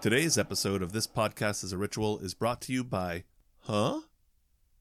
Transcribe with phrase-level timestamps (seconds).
[0.00, 3.24] Today's episode of This Podcast is a Ritual is brought to you by
[3.62, 4.02] Huh?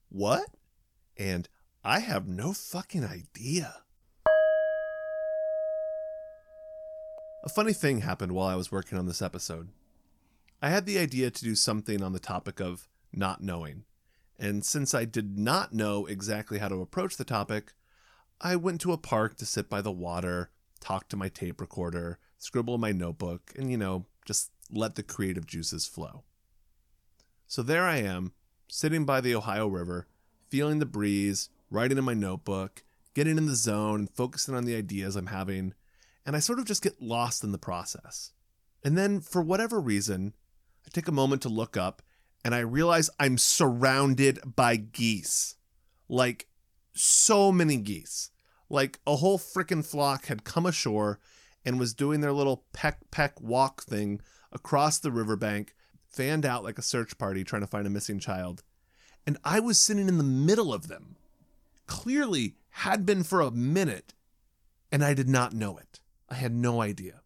[0.09, 0.45] What?
[1.17, 1.49] And
[1.83, 3.77] I have no fucking idea.
[7.43, 9.69] A funny thing happened while I was working on this episode.
[10.63, 13.83] I had the idea to do something on the topic of not knowing,
[14.39, 17.73] and since I did not know exactly how to approach the topic,
[18.39, 22.17] I went to a park to sit by the water, talk to my tape recorder,
[22.37, 26.23] scribble in my notebook, and you know, just let the creative juices flow.
[27.45, 28.31] So there I am,
[28.69, 30.07] sitting by the Ohio River,
[30.47, 34.77] feeling the breeze, writing in my notebook, getting in the zone, and focusing on the
[34.77, 35.73] ideas I'm having,
[36.25, 38.31] and I sort of just get lost in the process.
[38.81, 40.33] And then, for whatever reason,
[40.85, 42.01] I take a moment to look up
[42.43, 45.55] and I realize I'm surrounded by geese.
[46.09, 46.47] Like,
[46.93, 48.31] so many geese.
[48.69, 51.19] Like, a whole frickin' flock had come ashore
[51.65, 55.73] and was doing their little peck peck walk thing across the riverbank,
[56.07, 58.63] fanned out like a search party trying to find a missing child.
[59.25, 61.15] And I was sitting in the middle of them.
[61.87, 64.13] Clearly had been for a minute,
[64.91, 66.01] and I did not know it.
[66.29, 67.21] I had no idea.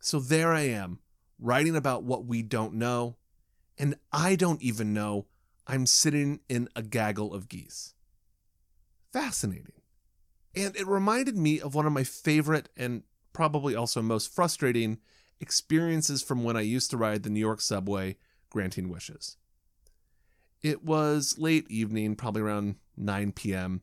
[0.00, 1.00] So there I am,
[1.38, 3.16] writing about what we don't know,
[3.78, 5.26] and I don't even know
[5.66, 7.94] I'm sitting in a gaggle of geese.
[9.12, 9.72] Fascinating.
[10.54, 13.02] And it reminded me of one of my favorite and
[13.32, 14.98] probably also most frustrating
[15.40, 18.16] experiences from when I used to ride the New York subway
[18.48, 19.36] granting wishes.
[20.62, 23.82] It was late evening, probably around 9 p.m.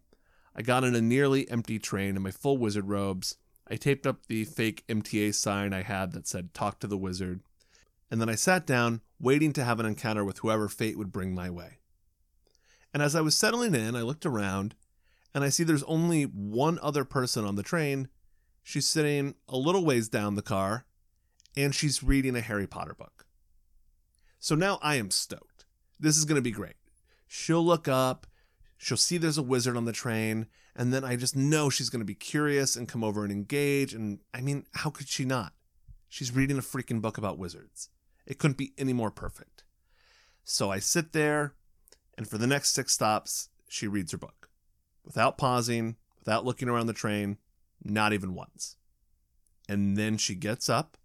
[0.56, 3.36] I got in a nearly empty train in my full wizard robes.
[3.70, 7.42] I taped up the fake MTA sign I had that said, Talk to the Wizard.
[8.12, 11.34] And then I sat down, waiting to have an encounter with whoever fate would bring
[11.34, 11.80] my way.
[12.94, 14.76] And as I was settling in, I looked around
[15.34, 18.10] and I see there's only one other person on the train.
[18.62, 20.86] She's sitting a little ways down the car
[21.58, 23.26] and she's reading a Harry Potter book.
[24.40, 25.66] So now I am stoked.
[26.00, 26.76] This is going to be great.
[27.28, 28.28] She'll look up,
[28.78, 32.02] she'll see there's a wizard on the train, and then I just know she's going
[32.02, 33.94] to be curious and come over and engage.
[33.94, 35.54] And I mean, how could she not?
[36.10, 37.90] She's reading a freaking book about wizards.
[38.26, 39.64] It couldn't be any more perfect.
[40.44, 41.54] So I sit there,
[42.18, 44.50] and for the next six stops, she reads her book
[45.04, 47.38] without pausing, without looking around the train,
[47.84, 48.78] not even once.
[49.68, 50.98] And then she gets up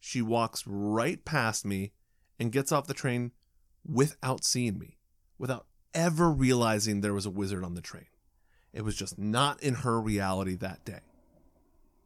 [0.00, 1.92] she walks right past me
[2.38, 3.32] and gets off the train
[3.86, 4.96] without seeing me,
[5.38, 8.06] without ever realizing there was a wizard on the train.
[8.72, 11.00] It was just not in her reality that day.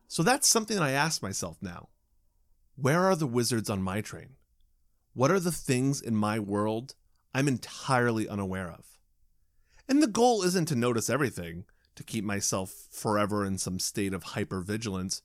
[0.08, 1.88] So that's something I ask myself now.
[2.76, 4.30] Where are the wizards on my train?
[5.12, 6.94] What are the things in my world
[7.34, 8.98] I'm entirely unaware of?
[9.88, 11.64] And the goal isn't to notice everything,
[11.94, 15.22] to keep myself forever in some state of hypervigilance,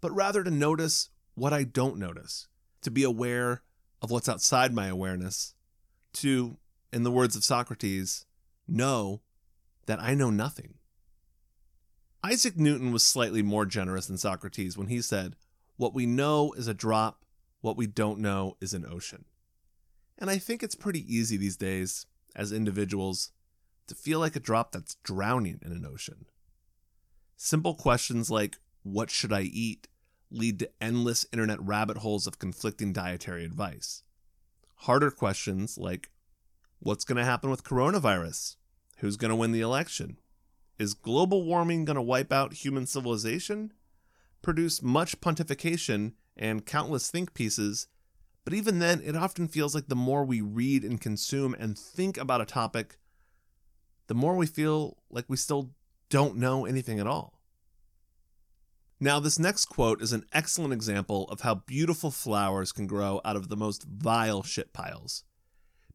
[0.00, 2.48] but rather to notice what I don't notice,
[2.82, 3.62] to be aware
[4.02, 5.54] of what's outside my awareness,
[6.14, 6.56] to,
[6.92, 8.24] in the words of Socrates,
[8.66, 9.20] know
[9.90, 10.74] that I know nothing.
[12.22, 15.34] Isaac Newton was slightly more generous than Socrates when he said,
[15.76, 17.24] What we know is a drop,
[17.60, 19.24] what we don't know is an ocean.
[20.16, 22.06] And I think it's pretty easy these days,
[22.36, 23.32] as individuals,
[23.88, 26.26] to feel like a drop that's drowning in an ocean.
[27.36, 29.88] Simple questions like, What should I eat?
[30.30, 34.04] lead to endless internet rabbit holes of conflicting dietary advice.
[34.76, 36.10] Harder questions like
[36.78, 38.54] what's going to happen with coronavirus?
[39.00, 40.18] Who's going to win the election?
[40.78, 43.72] Is global warming going to wipe out human civilization?
[44.42, 47.86] Produce much pontification and countless think pieces,
[48.44, 52.16] but even then, it often feels like the more we read and consume and think
[52.16, 52.98] about a topic,
[54.06, 55.70] the more we feel like we still
[56.08, 57.40] don't know anything at all.
[58.98, 63.36] Now, this next quote is an excellent example of how beautiful flowers can grow out
[63.36, 65.24] of the most vile shit piles.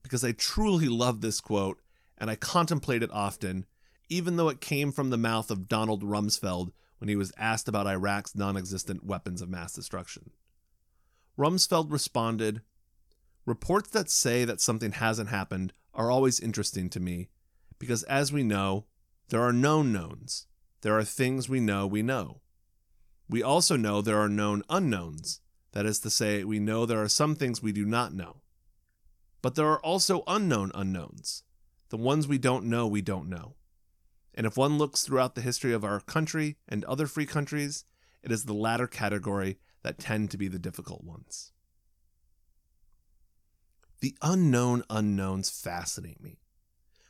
[0.02, 1.80] Because I truly love this quote,
[2.18, 3.66] and I contemplate it often,
[4.10, 7.88] even though it came from the mouth of Donald Rumsfeld when he was asked about
[7.88, 10.32] Iraq's non existent weapons of mass destruction.
[11.38, 12.62] Rumsfeld responded
[13.46, 17.30] Reports that say that something hasn't happened are always interesting to me
[17.78, 18.86] because, as we know,
[19.30, 20.48] there are known knowns.
[20.82, 22.42] There are things we know we know.
[23.30, 25.42] We also know there are known unknowns.
[25.74, 28.42] That is to say, we know there are some things we do not know.
[29.42, 31.44] But there are also unknown unknowns.
[31.90, 33.56] The ones we don't know, we don't know.
[34.34, 37.86] And if one looks throughout the history of our country and other free countries,
[38.22, 41.52] it is the latter category that tend to be the difficult ones.
[44.02, 46.40] The unknown unknowns fascinate me.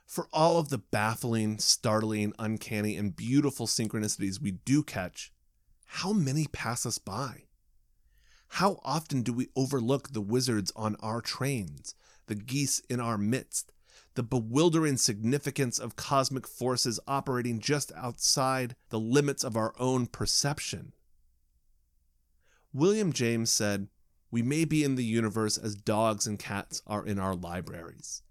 [0.06, 5.31] For all of the baffling, startling, uncanny, and beautiful synchronicities we do catch,
[5.86, 7.44] how many pass us by?
[8.50, 11.95] How often do we overlook the wizards on our trains,
[12.28, 13.71] the geese in our midst,
[14.16, 20.94] the bewildering significance of cosmic forces operating just outside the limits of our own perception?
[22.74, 23.88] William James said,
[24.32, 28.22] We may be in the universe as dogs and cats are in our libraries,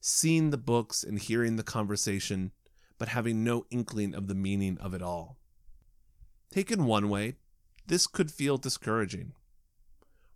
[0.00, 2.52] seeing the books and hearing the conversation,
[2.96, 5.38] but having no inkling of the meaning of it all.
[6.50, 7.36] Taken one way,
[7.86, 9.32] this could feel discouraging.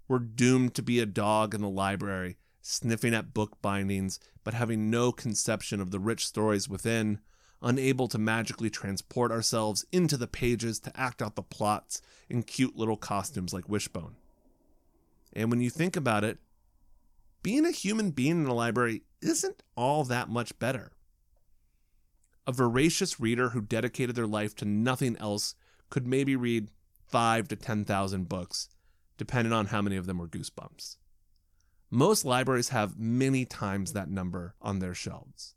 [0.09, 4.91] We're doomed to be a dog in the library, sniffing at book bindings, but having
[4.91, 7.21] no conception of the rich stories within,
[7.61, 12.75] unable to magically transport ourselves into the pages to act out the plots in cute
[12.75, 14.17] little costumes like Wishbone.
[15.35, 16.39] And when you think about it,
[17.43, 20.93] being a human being in a library isn't all that much better.
[22.47, 25.55] A voracious reader who dedicated their life to nothing else
[25.91, 26.71] could maybe read
[27.09, 28.71] five to 10,000 books,
[29.19, 30.97] depending on how many of them were goosebumps.
[31.95, 35.55] Most libraries have many times that number on their shelves.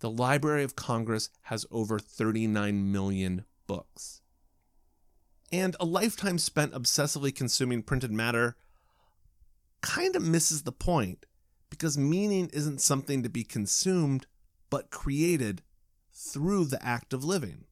[0.00, 4.20] The Library of Congress has over 39 million books.
[5.52, 8.56] And a lifetime spent obsessively consuming printed matter
[9.80, 11.24] kind of misses the point
[11.70, 14.26] because meaning isn't something to be consumed,
[14.70, 15.62] but created
[16.12, 17.66] through the act of living.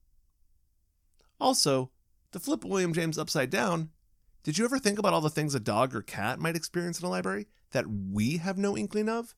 [1.41, 1.91] Also,
[2.31, 3.91] to flip William James upside down,
[4.45, 7.07] did you ever think about all the things a dog or cat might experience in
[7.07, 9.35] a library that we have no inkling of?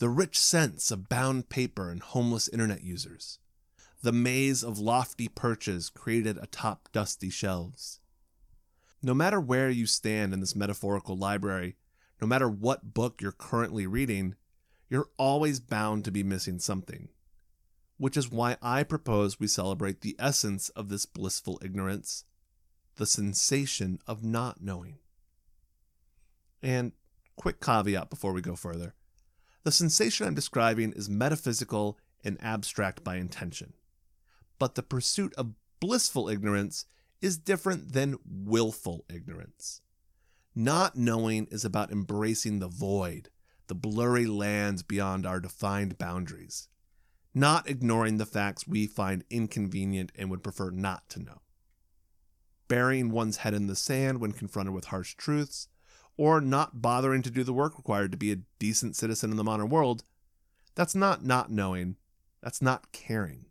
[0.00, 3.38] The rich scents of bound paper and homeless internet users.
[4.02, 8.00] The maze of lofty perches created atop dusty shelves.
[9.02, 11.76] No matter where you stand in this metaphorical library,
[12.20, 14.34] no matter what book you're currently reading,
[14.90, 17.08] you're always bound to be missing something
[18.00, 22.24] which is why I propose we celebrate the essence of this blissful ignorance
[22.94, 24.98] the sensation of not knowing.
[26.62, 26.92] And
[27.38, 28.94] quick caveat before we go further
[29.64, 33.74] the sensation I'm describing is metaphysical and abstract by intention,
[34.58, 36.86] but the pursuit of blissful ignorance
[37.20, 39.82] is different than willful ignorance.
[40.54, 43.30] Not knowing is about embracing the void,
[43.66, 46.68] the blurry lands beyond our defined boundaries
[47.38, 51.40] not ignoring the facts we find inconvenient and would prefer not to know.
[52.66, 55.68] Burying one's head in the sand when confronted with harsh truths,
[56.18, 59.44] or not bothering to do the work required to be a decent citizen in the
[59.44, 60.02] modern world,
[60.74, 61.96] that's not not knowing,
[62.42, 63.46] that's not caring.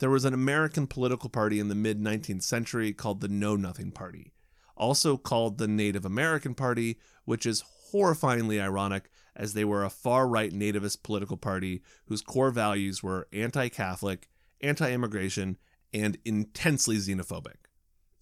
[0.00, 3.92] There was an American political party in the mid 19th century called the Know Nothing
[3.92, 4.32] Party,
[4.76, 10.28] also called the Native American Party, which is horrifyingly ironic as they were a far
[10.28, 14.28] right nativist political party whose core values were anti Catholic,
[14.60, 15.56] anti immigration,
[15.94, 17.56] and intensely xenophobic.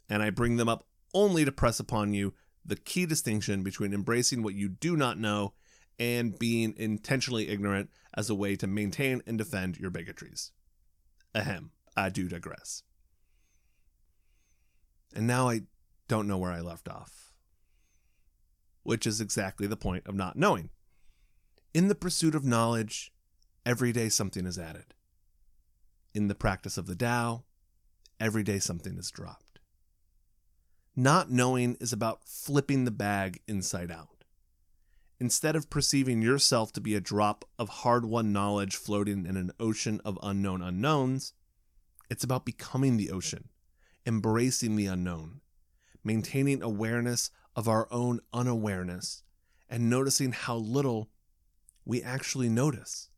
[0.09, 2.35] And I bring them up only to press upon you
[2.67, 5.55] the key distinction between embracing what you do not know
[5.99, 10.51] and being intentionally ignorant as a way to maintain and defend your bigotries.
[11.35, 12.83] Ahem, I do digress.
[15.15, 15.63] And now I
[16.09, 17.33] don't know where I left off,
[18.83, 20.71] which is exactly the point of not knowing.
[21.73, 23.13] In the pursuit of knowledge,
[23.65, 24.95] every day something is added.
[26.15, 27.45] In the practice of the Tao,
[28.19, 29.46] every day something is dropped.
[30.99, 34.25] Not knowing is about flipping the bag inside out.
[35.21, 39.53] Instead of perceiving yourself to be a drop of hard won knowledge floating in an
[39.61, 41.35] ocean of unknown unknowns,
[42.09, 43.51] it's about becoming the ocean,
[44.07, 45.43] embracing the unknown,
[46.03, 49.23] maintaining awareness of our own unawareness,
[49.69, 51.11] and noticing how little
[51.85, 53.11] we actually notice.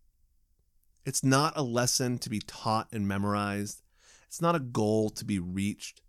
[1.05, 3.83] It's not a lesson to be taught and memorized.
[4.27, 6.03] It's not a goal to be reached,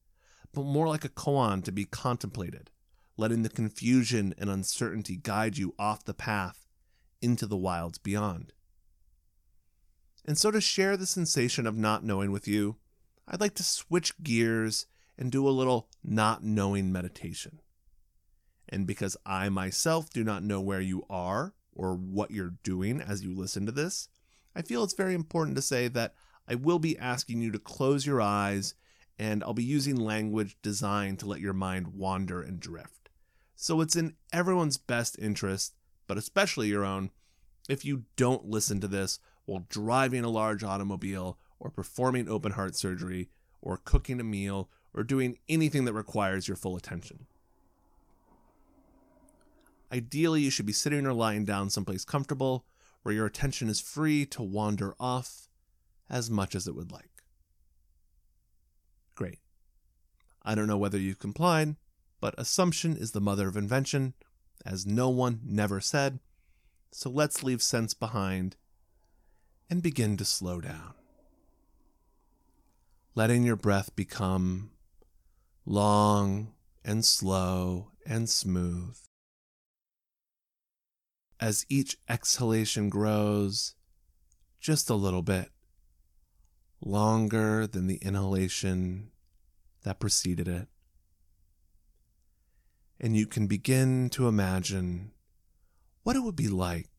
[0.53, 2.70] but more like a koan to be contemplated,
[3.18, 6.68] letting the confusion and uncertainty guide you off the path
[7.22, 8.53] into the wilds beyond.
[10.25, 12.77] And so, to share the sensation of not knowing with you,
[13.27, 14.86] I'd like to switch gears
[15.18, 17.62] and do a little not knowing meditation.
[18.68, 23.24] And because I myself do not know where you are or what you're doing as
[23.24, 24.10] you listen to this,
[24.56, 26.13] I feel it's very important to say that
[26.48, 28.74] I will be asking you to close your eyes
[29.20, 33.10] and I'll be using language designed to let your mind wander and drift.
[33.56, 35.76] So it's in everyone's best interest,
[36.08, 37.12] but especially your own,
[37.68, 42.76] if you don't listen to this while driving a large automobile or performing open heart
[42.76, 43.30] surgery
[43.62, 47.26] or cooking a meal or doing anything that requires your full attention.
[49.92, 52.66] Ideally, you should be sitting or lying down someplace comfortable
[53.04, 55.50] where your attention is free to wander off
[56.10, 57.19] as much as it would like.
[59.20, 59.40] Great.
[60.44, 61.76] I don't know whether you've complied,
[62.22, 64.14] but assumption is the mother of invention,
[64.66, 66.22] as no one never said,
[66.94, 68.56] so let's leave sense behind
[69.70, 70.94] and begin to slow down.
[73.14, 74.72] Letting your breath become
[75.66, 76.54] long
[76.86, 78.98] and slow and smooth.
[81.42, 83.76] As each exhalation grows
[84.62, 85.52] just a little bit
[86.82, 89.12] longer than the inhalation
[89.84, 90.68] that preceded it.
[93.00, 95.12] And you can begin to imagine
[96.04, 96.90] what it would be like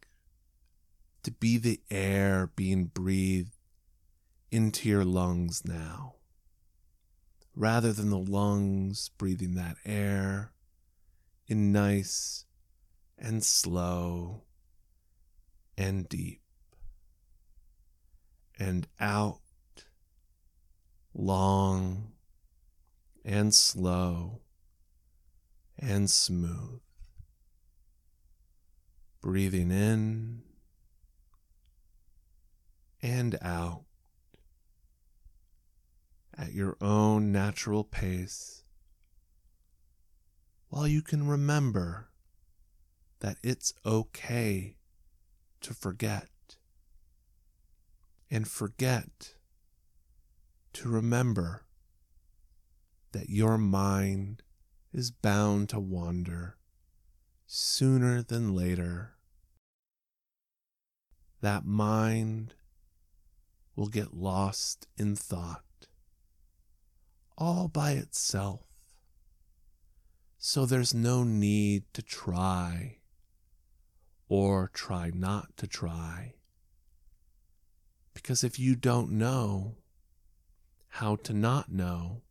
[1.23, 3.57] to be the air being breathed
[4.51, 6.15] into your lungs now,
[7.55, 10.53] rather than the lungs breathing that air
[11.47, 12.47] in nice
[13.19, 14.43] and slow
[15.77, 16.41] and deep
[18.59, 19.41] and out
[21.15, 22.13] long
[23.25, 24.41] and slow
[25.79, 26.81] and smooth.
[29.21, 30.43] Breathing in
[33.03, 33.85] and out
[36.37, 38.63] at your own natural pace
[40.71, 42.09] while you can remember
[43.19, 44.77] that it's okay
[45.61, 46.29] to forget
[48.31, 49.35] and forget
[50.75, 51.65] to remember
[53.13, 54.43] that your mind
[54.93, 56.57] is bound to wander
[57.47, 59.15] sooner than later.
[61.41, 62.55] That mind
[63.75, 65.65] will get lost in thought
[67.41, 68.61] all by itself.
[70.39, 72.99] So there's no need to try
[74.29, 76.35] or try not to try.
[78.13, 79.77] Because if you don't know,
[80.91, 82.23] how to not know,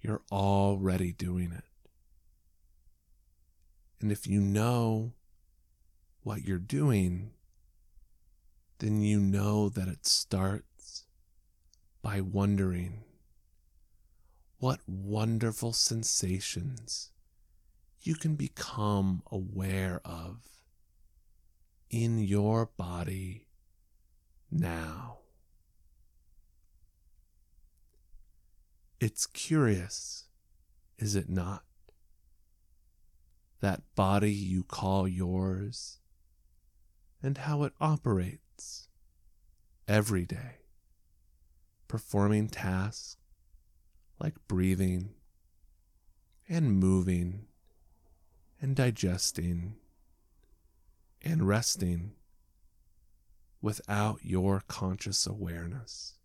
[0.00, 1.64] you're already doing it.
[4.00, 5.12] And if you know
[6.22, 7.32] what you're doing,
[8.78, 11.04] then you know that it starts
[12.00, 13.02] by wondering
[14.58, 17.10] what wonderful sensations
[18.02, 20.38] you can become aware of
[21.90, 23.48] in your body
[24.50, 25.17] now.
[29.00, 30.24] It's curious,
[30.98, 31.62] is it not?
[33.60, 35.98] That body you call yours
[37.22, 38.88] and how it operates
[39.86, 40.62] every day,
[41.86, 43.16] performing tasks
[44.18, 45.14] like breathing
[46.48, 47.46] and moving
[48.60, 49.76] and digesting
[51.22, 52.14] and resting
[53.62, 56.17] without your conscious awareness.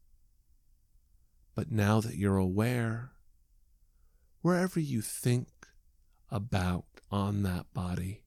[1.55, 3.11] But now that you're aware,
[4.41, 5.47] wherever you think
[6.29, 8.23] about on that body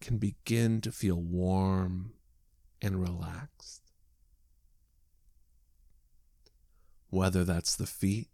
[0.00, 2.14] can begin to feel warm
[2.82, 3.82] and relaxed.
[7.10, 8.28] Whether that's the feet,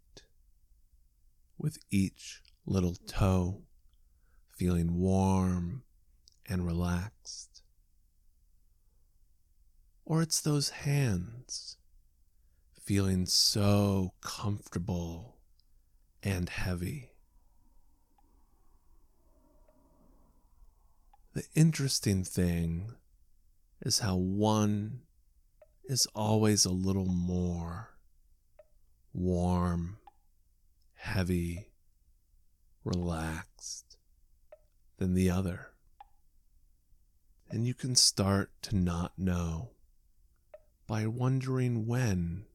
[1.57, 3.61] with each little toe
[4.51, 5.83] feeling warm
[6.47, 7.61] and relaxed,
[10.03, 11.77] or it's those hands
[12.85, 15.37] feeling so comfortable
[16.21, 17.09] and heavy.
[21.33, 22.91] The interesting thing
[23.81, 25.01] is how one
[25.85, 27.95] is always a little more
[29.13, 29.97] warm,
[30.93, 31.69] heavy,
[32.83, 33.97] relaxed
[34.97, 35.71] than the other.
[37.49, 39.71] And you can start to not know
[40.87, 42.45] by wondering when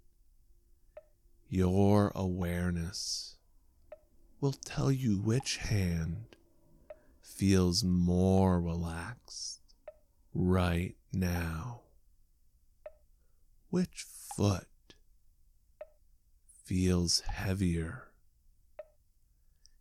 [1.53, 3.35] your awareness
[4.41, 6.37] will tell you which hand
[7.21, 9.61] feels more relaxed
[10.33, 11.81] right now.
[13.69, 14.69] Which foot
[16.65, 18.13] feels heavier,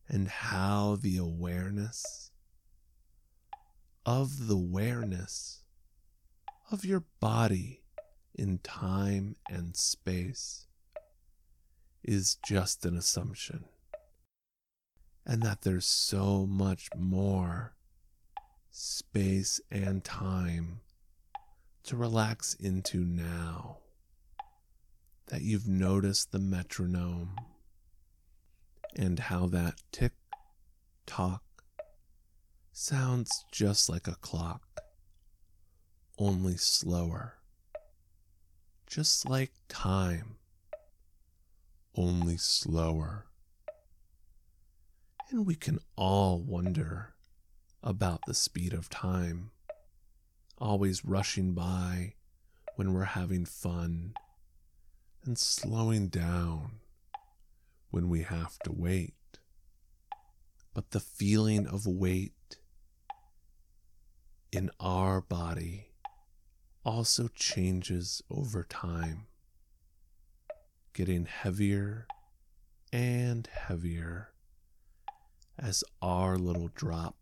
[0.08, 2.32] and how the awareness
[4.08, 5.62] of the awareness
[6.72, 7.84] of your body
[8.34, 10.66] in time and space
[12.10, 13.66] is just an assumption,
[15.28, 17.76] and that there's so much more
[18.72, 20.80] space and time
[21.84, 23.78] to relax into now
[25.28, 27.36] that you've noticed the metronome
[28.96, 30.14] and how that tick
[31.06, 31.44] tock
[32.72, 34.64] sounds just like a clock,
[36.18, 37.36] only slower.
[38.88, 40.39] Just like time,
[41.96, 43.26] only slower.
[45.30, 47.14] And we can all wonder
[47.84, 49.52] about the speed of time,
[50.58, 52.16] always rushing by
[52.76, 54.14] when we're having fun
[55.24, 56.80] and slowing down
[57.92, 59.14] when we have to wait.
[60.74, 62.58] But the feeling of weight
[64.52, 65.88] in our body
[66.84, 69.28] also changes over time,
[70.94, 72.08] getting heavier
[72.92, 74.34] and heavier
[75.58, 77.16] as our little drop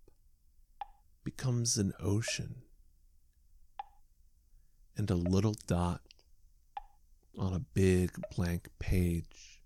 [1.24, 2.64] becomes an ocean
[4.96, 6.02] and a little dot
[7.38, 9.62] on a big blank page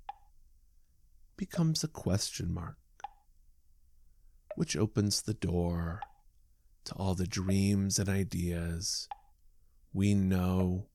[1.38, 2.78] becomes a question mark,
[4.56, 6.02] which opens the door
[6.84, 9.08] to all the dreams and ideas
[9.94, 10.88] we know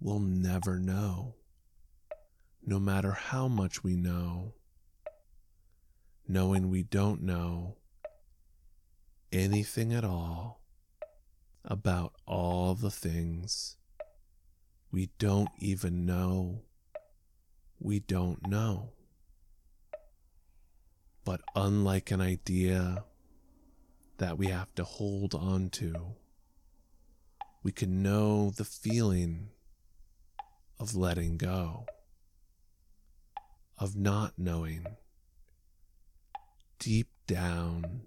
[0.00, 1.34] we'll never know,
[2.66, 4.54] no matter how much we know,
[6.26, 7.76] knowing we don't know
[9.32, 10.60] anything at all
[11.64, 13.76] about all the things
[14.90, 16.62] we don't even know
[17.84, 18.92] we don't know.
[21.24, 23.04] But unlike an idea
[24.18, 26.14] that we have to hold on to,
[27.62, 29.48] we can know the feeling
[30.78, 31.86] of letting go,
[33.84, 34.86] of not knowing
[36.78, 38.00] deep down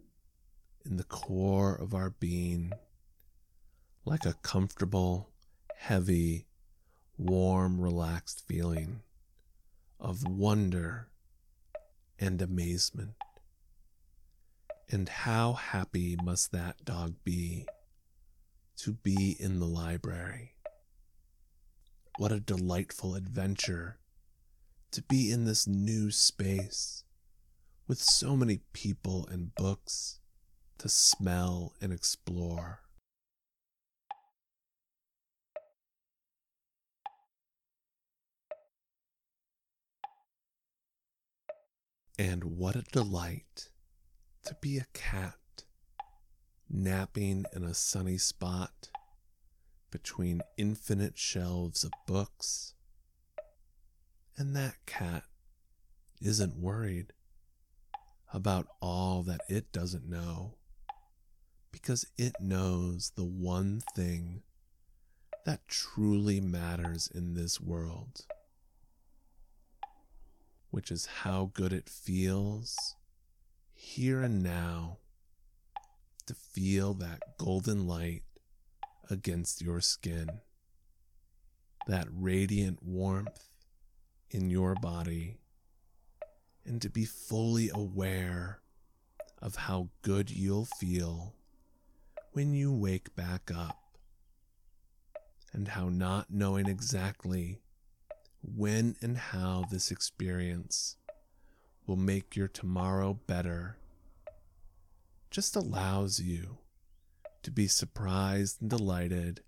[0.84, 2.72] in the core of our being,
[4.04, 5.30] like a comfortable,
[5.78, 6.48] heavy,
[7.16, 9.02] warm, relaxed feeling
[10.00, 11.10] of wonder
[12.18, 13.12] and amazement.
[14.90, 17.68] And how happy must that dog be
[18.78, 20.54] to be in the library?
[22.18, 24.00] What a delightful adventure
[24.92, 27.04] to be in this new space
[27.88, 30.20] with so many people and books
[30.78, 32.82] to smell and explore.
[42.20, 43.70] And what a delight
[44.46, 45.36] to be a cat
[46.70, 48.90] napping in a sunny spot
[49.92, 52.74] between infinite shelves of books.
[54.38, 55.24] And that cat
[56.22, 57.14] isn't worried
[58.34, 60.56] about all that it doesn't know
[61.72, 64.44] because it knows the one thing
[65.46, 68.26] that truly matters in this world
[70.70, 72.96] which is how good it feels
[73.74, 74.98] here and now
[76.26, 78.24] to feel that golden light
[79.10, 80.42] against your skin,
[81.88, 83.48] that radiant warmth
[84.30, 85.40] in your body,
[86.66, 88.60] and to be fully aware
[89.42, 91.34] of how good you'll feel
[92.34, 93.98] when you wake back up,
[95.54, 97.62] and how not knowing exactly
[98.42, 100.98] when and how this experience
[101.86, 103.78] will make your tomorrow better
[105.32, 106.58] just allows you
[107.44, 109.42] to be surprised and delighted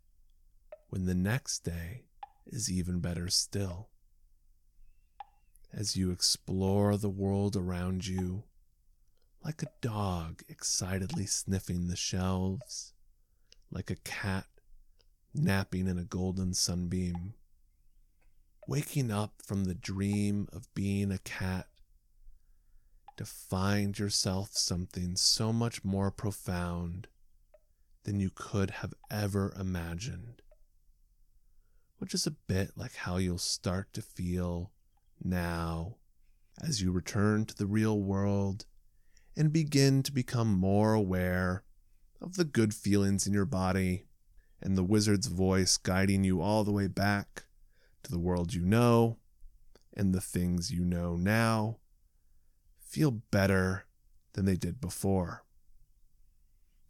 [0.90, 2.06] when the next day
[2.48, 3.90] is even better still.
[5.72, 8.44] As you explore the world around you,
[9.44, 12.94] like a dog excitedly sniffing the shelves,
[13.72, 14.48] like a cat
[15.34, 17.36] napping in a golden sunbeam,
[18.68, 21.68] waking up from the dream of being a cat
[23.18, 27.08] to find yourself something so much more profound
[28.04, 30.42] than you could have ever imagined.
[31.98, 34.72] Which is a bit like how you'll start to feel
[35.24, 35.96] now
[36.62, 38.66] as you return to the real world
[39.38, 41.64] and begin to become more aware
[42.22, 44.06] of the good feelings in your body
[44.62, 47.46] and the wizard's voice guiding you all the way back
[48.04, 49.18] to the world you know
[49.94, 51.78] and the things you know now
[52.80, 53.86] feel better
[54.34, 55.44] than they did before.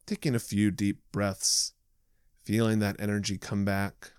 [0.06, 1.74] taking a few deep breaths,
[2.44, 4.12] feeling that energy come back,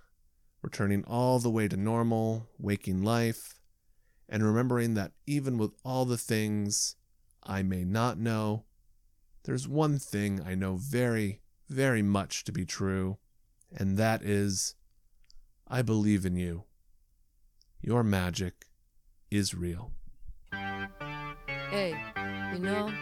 [0.62, 3.59] returning all the way to normal, waking life,
[4.30, 6.94] and remembering that even with all the things
[7.42, 8.64] I may not know,
[9.42, 13.18] there's one thing I know very, very much to be true,
[13.76, 14.76] and that is
[15.66, 16.64] I believe in you.
[17.80, 18.66] Your magic
[19.30, 19.92] is real.
[21.70, 21.96] Hey,
[22.52, 22.92] you know,